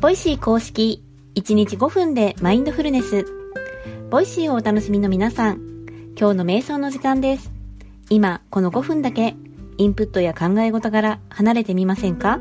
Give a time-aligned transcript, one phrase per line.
[0.00, 3.26] Voicy 公式1日5分でマインドフルネス。
[4.08, 5.56] Voicy をお楽しみの皆さん、
[6.18, 7.52] 今日の瞑想の時間です。
[8.08, 9.36] 今、この5分だけ、
[9.76, 12.40] インプットや考え事から離れてみませんか？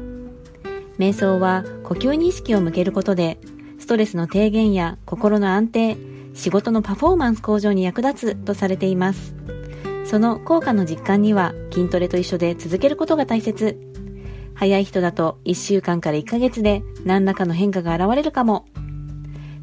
[0.98, 3.42] 瞑想は呼吸に意識を向けることで、
[3.78, 5.98] ストレスの低減や心の安定、
[6.36, 9.36] 仕事のパフォーマンス向上に役立つとされています。
[10.05, 13.89] その効果の実感には筋トレと一緒で続けることが大切。
[14.60, 18.66] 早い人だと1週間から1ヶ月で何らかの変化が現れるかも。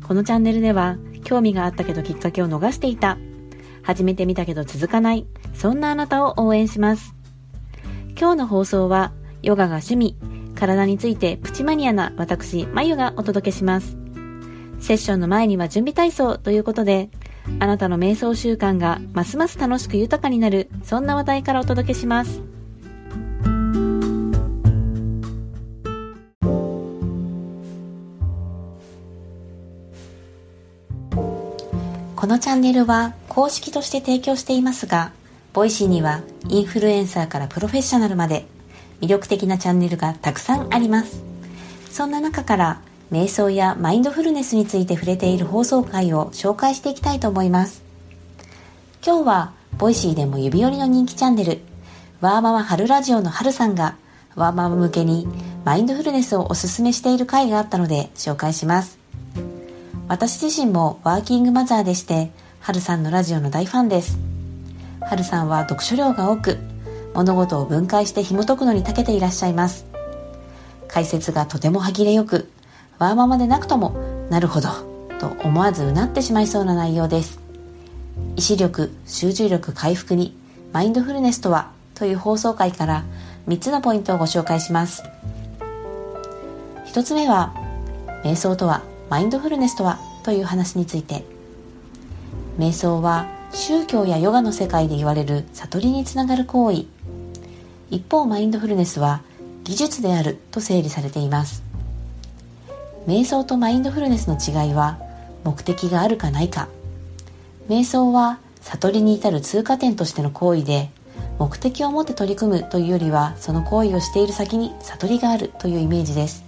[0.08, 3.18] このチャンネルでは興味があったけどきっかけを逃していた。
[3.82, 5.26] 始めてみたけど続かない。
[5.52, 7.14] そんなあなたを応援します。
[8.18, 10.16] 今日の放送はヨガが趣味、
[10.54, 13.98] 体についてプチマニアな私、まゆがお届けします。
[14.80, 17.10] セッションの前には準備体操ということで、
[17.60, 22.55] あなたの瞑想習慣がますます楽しく豊かになる、そんな話題からお届けします。
[32.26, 35.12] このチャンネルは公式として提供していますが、
[35.52, 38.46] Voicy にはインフルエンサーからプロフェッショナルまで
[39.00, 41.22] 魅力的なチャンネルがたくさんあります。
[41.88, 42.80] そんな中から
[43.12, 47.84] 瞑想やマインドフルネスについて触れている放送回を紹介していきたいと思います。
[49.06, 51.60] 今日は、 Voicy でも指折りの人気チャンネル、
[52.20, 53.94] ワーママ春ラジオの春さんが、
[54.34, 55.28] ワーママ向けに
[55.64, 59.05] マインドフルネスをおすすめしている回があったので紹介します。
[60.08, 64.18] 私自身もワーキングマザーでして、春さんのラジオの大ファンです。
[65.00, 66.58] 春さんは読書量が多く、
[67.12, 69.84] 物事を分解して紐解くのに長けていらっしゃいます。
[70.86, 72.48] 解説がとても歯切れよく、
[73.00, 73.96] ワーママでなくとも、
[74.30, 74.68] なるほど、
[75.18, 77.40] と思わずうなってしまいそうな内容です。
[78.36, 80.36] 意志力、集中力回復に、
[80.72, 83.02] マインドフルネスとは、という放送回から
[83.48, 85.02] 3つのポイントをご紹介します。
[86.86, 87.54] 1つ目は、
[88.22, 91.24] 瞑想とは、マインドフルネスとは、という話について。
[92.58, 96.86] 瞑想は、宗教やヨガの世界で言われる悟りにつながる行為。
[97.90, 99.22] 一方、マインドフルネスは、
[99.64, 101.66] 技術であると整理されています。
[103.06, 104.98] 瞑想とマインドフルネスの違いは
[105.44, 106.68] 目的があるかないか
[107.68, 110.90] 瞑想は悟りに至る通過点としての行為で
[111.38, 116.44] 目的を持って取り組むというよりはその行為をしている先に悟りがあるというイメージです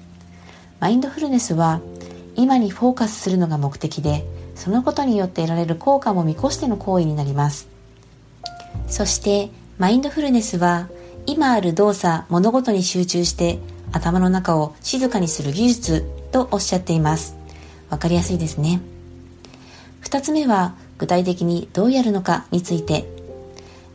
[0.80, 1.80] マインドフルネスは
[2.38, 7.68] 今にフォーカスするのが目的でそのことによって得られる効果も見越しての行為になります
[8.86, 10.88] そしてマインドフルネスは
[11.26, 13.58] 今ある動作物事に集中して
[13.92, 17.36] 頭の中を静かにする技術とおっしゃっています。
[17.90, 18.80] わかりやすいですね。
[20.00, 23.06] 二つ目は具体的にどうやるのかについて。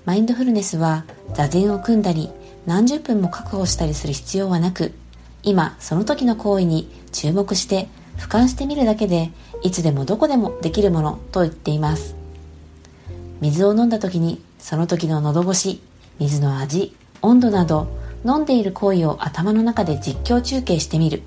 [0.05, 2.29] マインドフルネスは座禅を組んだり
[2.65, 4.93] 何十分も確保したりする必要はなく、
[5.43, 7.87] 今その時の行為に注目して
[8.17, 9.31] 俯瞰してみるだけで
[9.61, 12.15] いつでもどこでもできるものと言っています。
[13.41, 15.81] 水を飲んだ時にその時の喉越し、
[16.19, 17.87] 水の味、温度など
[18.25, 21.23] 飲んでいる行為を頭の中で実況中継してみる。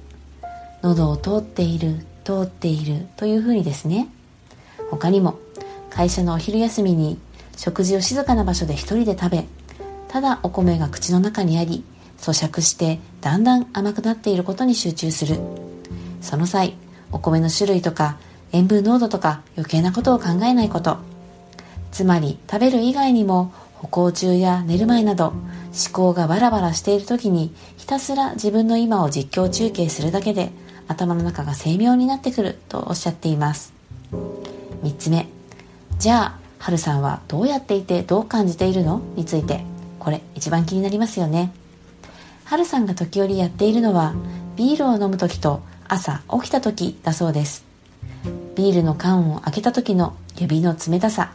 [0.83, 4.09] 喉を通っている通っているというふうにですね
[4.91, 5.39] 他にも
[5.91, 7.19] 会社のお昼休みに
[7.57, 9.45] 食事を静かな場所で一人で食べ
[10.09, 11.85] ただお米が口の中にあり
[12.19, 15.39] 咀嚼してだんだん甘くなっていることに集中する
[16.21, 16.77] その際
[17.13, 18.19] お米の種類とか
[18.53, 20.99] 塩分濃度とか余計なことを考えないこと。
[21.93, 25.43] つまり食べる以外にも歩行中や寝る前など思
[25.93, 30.51] 考がバラバラしている時にひたすら自分の今を実況中継するだけで
[30.89, 33.73] 頭の中が精妙になってくるとおっしゃっています。
[34.83, 35.27] 3つ目。
[35.99, 39.01] じゃあ春さんはどうやっていてどう感じているの？
[39.15, 39.65] について。
[39.99, 41.53] これ一番気になりますよね。
[42.45, 44.15] 春さんが時折やっているのは
[44.55, 47.65] ビールを飲む時と朝起きた時だそうです。
[48.55, 51.33] ビールの缶を開けた時の指の冷たさ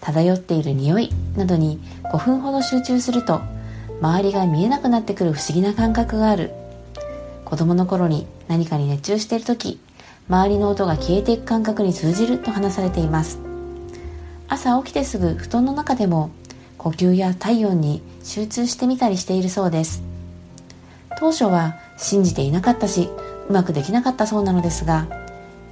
[0.00, 1.80] 漂っている匂いなどに
[2.12, 3.40] 5分ほど集中すると
[4.00, 6.52] 周りが見えなくなってくる不思議な感覚がある。
[7.44, 9.80] 子供の頃に何かに熱中している時
[10.28, 13.40] 周りの音が消えていく感覚に通じると話されています。
[14.48, 16.30] 朝起きてすぐ布団の中でも
[16.78, 20.02] 呼吸や体温に集中してみたりしているそうです。
[21.18, 23.10] 当初は信じていなかったし
[23.48, 25.06] うまくできなかったそうなのですが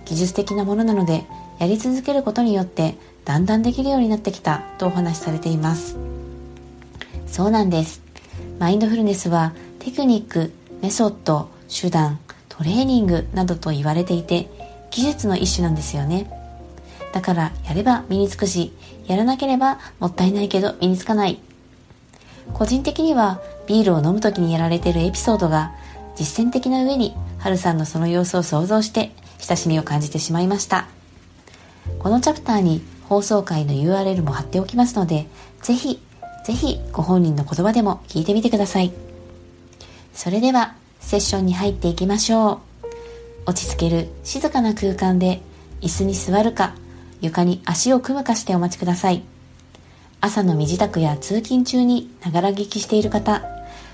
[0.05, 1.25] 技術的なものなので
[1.59, 5.97] やり続けることによってだんだんできるようになってきたとお話しされています。
[7.27, 8.01] そうなんです。
[8.59, 12.19] マインドフルネスはテクニックメソッド手段
[12.49, 14.49] トレーニングなどと言われていて
[14.91, 16.31] 技術の一種なんですよね。
[17.13, 18.73] だからやれば身につくし
[19.07, 21.41] やらなければもったいないけど身につかない。
[22.55, 25.73] 個人的にはビールを飲む時にやられているエピソードが
[26.17, 30.89] 実践的な上に、はるさんのその様子を想像して、親しみを感じてしまいました。
[32.01, 35.27] このチャプターに放送回の URL も貼っておきますので、
[35.63, 36.01] ぜひ、
[36.45, 38.93] ぜひご本人の言葉でも聞いてみてください。
[40.13, 42.59] それでは、セッションに入っていきましょう。
[43.47, 45.41] 落ち着ける静かな空間で、
[45.81, 46.75] 椅子に座るか、
[47.21, 49.23] 床に足を組むかしてお待ちください。
[50.21, 53.43] 朝の身支度や通勤中にながら聞きしている方、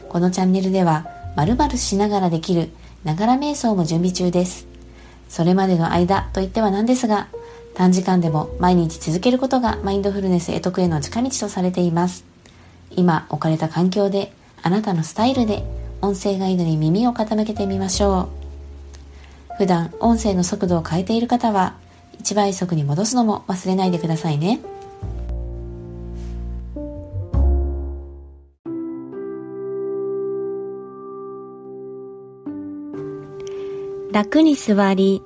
[0.09, 1.07] このチャンネルでは、
[1.37, 2.71] 〇〇しながらできる
[3.05, 4.67] ながら瞑想も準備中です。
[5.29, 7.29] それまでの間といってはなんですが、
[7.75, 12.25] 短時間でも毎日続けることがマインドフルネス得得への近道とされています。
[12.91, 15.65] 今置かれた環境で、あなたのスタイルで
[16.01, 18.29] 音声ガイドに耳を傾けてみましょ
[19.53, 19.57] う。
[19.59, 21.75] 普段音声の速度を変えている方は、
[22.23, 24.61] 1倍速に戻すのも忘れないでくださいね。
[34.15, 35.25] 楽に座り、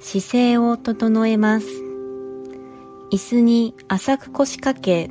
[0.00, 1.66] 姿勢を整えます。
[3.10, 5.10] 椅子に浅く腰掛け、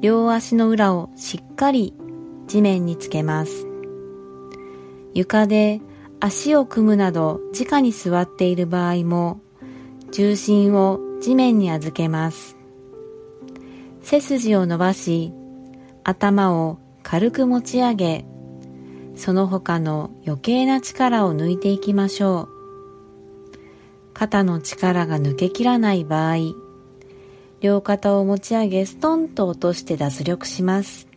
[0.00, 1.92] 両足の裏をしっかり
[2.46, 3.66] 地面につけます。
[5.12, 5.82] 床で
[6.18, 9.42] 足を組むなど直に座っている場合も
[10.10, 12.56] 重心を地面に預けます。
[14.00, 15.30] 背筋を伸ばし
[16.04, 18.24] 頭を軽く持ち上げ
[19.16, 22.48] その他の余計な力を抜いていきましょう。
[24.12, 26.36] 肩の力が抜けきらない場合、
[27.60, 31.08] 両肩を持ち上げストンと落として脱力します。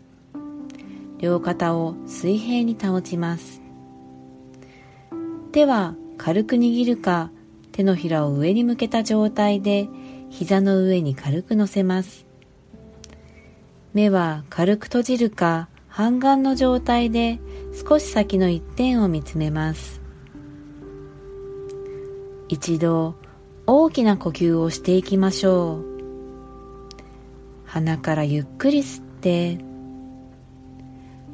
[1.20, 3.62] 両肩を水平に保ちます。
[5.52, 7.32] 手は軽く握るか
[7.72, 9.90] 手のひらを上に向けた状態で
[10.30, 12.26] 膝の上に軽く乗せます。
[13.94, 17.40] 目は軽く閉じるか半眼の状態で
[17.86, 20.02] 少し先の一点を見つめます。
[22.50, 23.16] 一度
[23.68, 25.86] 大きな呼吸をしていきましょう。
[27.66, 29.60] 鼻からゆっくり吸って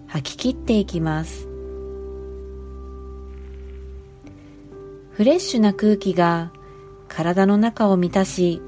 [0.08, 1.48] 吐き切っていきます。
[5.12, 6.52] フレッシュな空気が
[7.08, 8.62] 体の中を満たし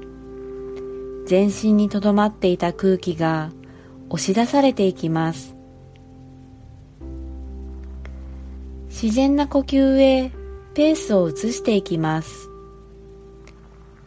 [1.26, 3.50] 全身にとどまっていた空気が
[4.08, 5.55] 押し出されていきます。
[8.98, 10.32] 自然な呼吸へ
[10.72, 12.48] ペースを移していきます。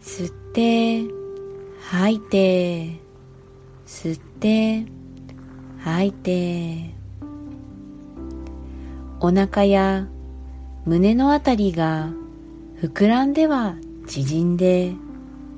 [0.02, 1.04] 吸って
[1.80, 3.00] 吐いて
[3.86, 4.88] 吸って
[5.78, 6.96] 吐いて。
[9.20, 10.08] お腹や
[10.86, 12.10] 胸のあたりが
[12.82, 13.76] 膨らんでは
[14.08, 14.96] 縮んで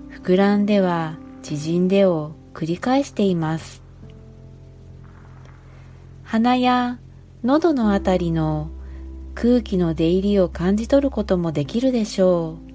[0.10, 3.82] 膨らんでは縮んでを繰り返しています。
[6.24, 7.00] 鼻や
[7.46, 8.72] 喉のあたりの
[9.36, 12.72] 空気の出入りを感じ取ることもできるでしょう。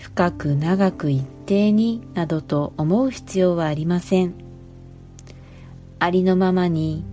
[0.00, 4.34] 深く長く一定になどと思う必要はありません。
[5.98, 7.04] ありのままに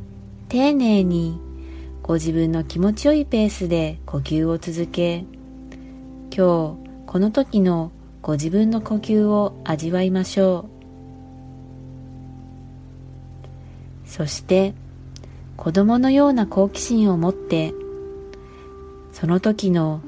[0.49, 1.39] 丁寧に
[2.01, 5.25] ご自分の気持ちよいペースで呼吸を続け
[6.35, 7.91] 今日この時の
[8.21, 10.65] ご自分の呼吸を味わいましょ
[14.05, 14.09] う。
[14.09, 14.73] そして
[15.63, 17.73] 子供のような好奇心を持って
[19.13, 20.01] その時の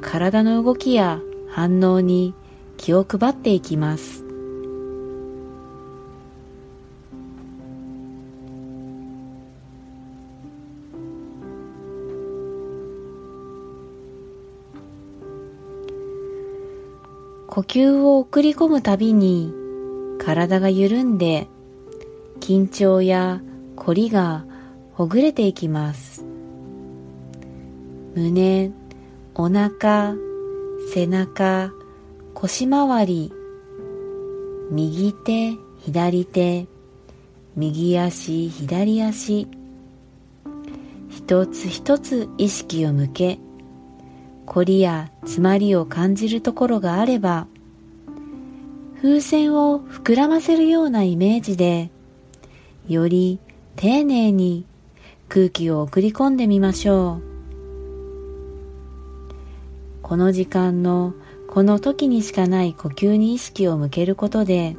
[0.00, 2.32] 体の動きや反応に
[2.76, 4.24] 気を配っていきます。
[17.48, 19.52] 呼吸を送り込むたびに
[20.20, 21.48] 体が緩んで
[22.38, 23.42] 緊張や
[23.74, 24.44] 凝りが
[25.00, 26.26] ほぐれていきます。
[28.14, 28.70] 胸
[29.34, 30.14] お腹
[30.92, 31.72] 背中
[32.34, 33.32] 腰回り
[34.70, 36.66] 右手左手
[37.56, 39.48] 右足左足。
[41.08, 43.38] 一つ一つ意識を向け
[44.44, 47.46] 凝りや詰まりを感じるところがあれば
[49.00, 51.90] 風船を膨らませるようなイメージで
[52.86, 53.40] より
[53.76, 54.66] 丁寧に
[55.30, 57.22] 空気を送り込んでみましょう
[60.02, 61.14] この時間の
[61.46, 64.76] この時にしかない呼吸に意識を向けることで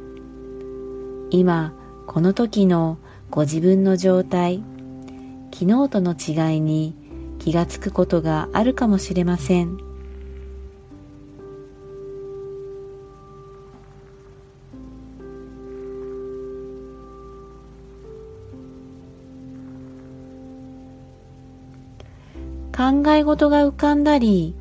[1.30, 1.72] 今
[2.06, 2.98] この時の
[3.30, 4.62] ご自分の状態
[5.54, 6.94] 昨日との違いに
[7.38, 9.91] 気がつくことがあるかもしれません。
[22.82, 24.56] 考え事が浮かんだり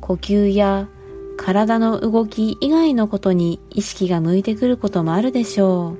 [0.00, 0.88] 呼吸や
[1.36, 5.98] 体の動き以外のことに意識が向いてくることもあるでしょう。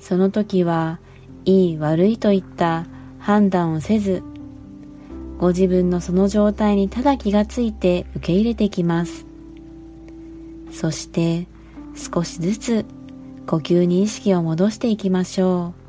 [0.00, 0.98] その時は
[1.44, 2.86] いい悪いといった
[3.20, 4.24] 判断をせず
[5.38, 9.26] ご自分のその状態にただ気がついて受け入れていきます。
[10.72, 11.46] そして
[11.94, 12.86] 少しずつ
[13.46, 15.80] 呼吸に意識を戻していきましょう。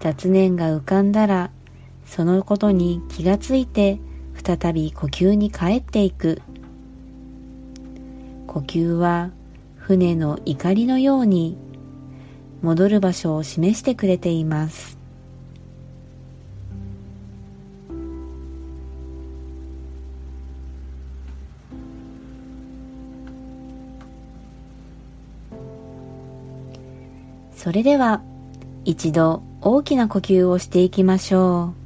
[0.00, 1.52] 雑念が浮かんだら
[2.06, 3.98] そのことに気がついて
[4.42, 6.40] 再び呼吸に帰っていく。
[8.46, 9.30] 呼吸は
[9.76, 11.58] 船の怒りのように
[12.62, 14.98] 戻る場所を示してくれています。
[27.54, 28.22] それでは
[28.84, 31.85] 一度大きな呼吸をしていきましょう。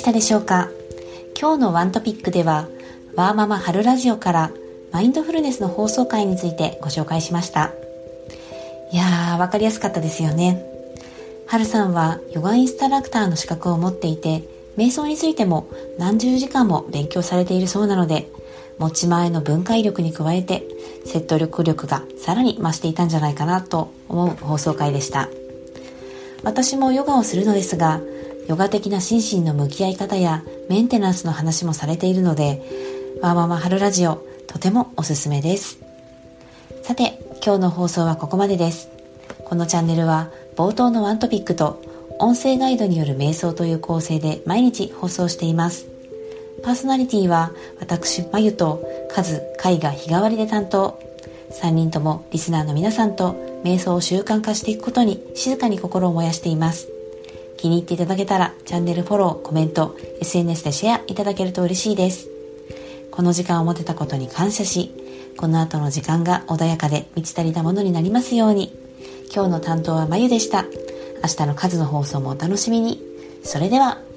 [0.00, 0.70] したでしょうか？
[1.38, 2.68] 今日のワントピックでは
[3.16, 4.50] ワーママ春ラジオから
[4.92, 7.70] マインドフルネスの放送回についてご紹介しました。
[8.92, 10.64] いやーわかりやすかったですよね。
[11.46, 14.42] 春さんはヨガインストラクターの資格を持っていて
[14.78, 18.30] 瞑想についても何十時間も勉強されているそうなので、
[18.78, 20.62] 持ち前の分解力に加えて、
[21.04, 25.28] 説得力力がさらに増していたんじゃないかなと思う放送回でした。
[26.42, 28.00] 私もヨガをするのですが、
[28.50, 32.60] ヨガ的な心身の向き合い方やメンテナンスの話もされているので、
[33.22, 35.78] わーママ春ラジオ、とてもおすすめです。
[36.82, 38.88] さて、今日の放送はここまでです。
[39.44, 41.80] このチャンネルは冒頭のワントピックと
[42.18, 45.86] 音声ガイドによる瞑想という構成で毎日放送しています。
[46.64, 50.98] パーソナリティは私、まゆとカズ、カイが日替わりで担当。
[51.52, 56.88] 3人ともリスナーの皆さんと瞑想を習慣化していくことに静かに心を燃やしています。
[57.60, 62.30] 気に入っていただけたらチャンネルフォロー、コメント、SNS でシェアいただけると嬉しいです。
[63.10, 64.94] この時間を持てたことに感謝し、
[65.36, 68.74] この後の時間が穏やかで満ち足りたものになりますように。
[69.32, 70.64] 今日の担当はまゆでした。
[71.22, 72.98] 明日の数の放送もお楽しみに。
[73.42, 74.09] それでは。